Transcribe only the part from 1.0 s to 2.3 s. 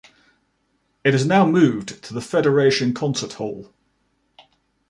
It has now moved to the